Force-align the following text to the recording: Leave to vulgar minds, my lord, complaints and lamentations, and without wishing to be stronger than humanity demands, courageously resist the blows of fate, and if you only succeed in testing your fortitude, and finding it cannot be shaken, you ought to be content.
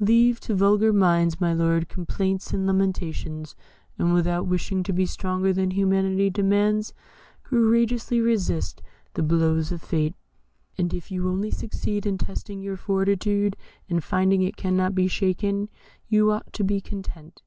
Leave 0.00 0.40
to 0.40 0.52
vulgar 0.52 0.92
minds, 0.92 1.40
my 1.40 1.52
lord, 1.52 1.88
complaints 1.88 2.52
and 2.52 2.66
lamentations, 2.66 3.54
and 3.96 4.12
without 4.12 4.44
wishing 4.44 4.82
to 4.82 4.92
be 4.92 5.06
stronger 5.06 5.52
than 5.52 5.70
humanity 5.70 6.28
demands, 6.28 6.92
courageously 7.44 8.20
resist 8.20 8.82
the 9.14 9.22
blows 9.22 9.70
of 9.70 9.80
fate, 9.80 10.16
and 10.76 10.92
if 10.92 11.12
you 11.12 11.28
only 11.28 11.52
succeed 11.52 12.04
in 12.04 12.18
testing 12.18 12.60
your 12.60 12.76
fortitude, 12.76 13.56
and 13.88 14.02
finding 14.02 14.42
it 14.42 14.56
cannot 14.56 14.92
be 14.92 15.06
shaken, 15.06 15.68
you 16.08 16.32
ought 16.32 16.52
to 16.52 16.64
be 16.64 16.80
content. 16.80 17.42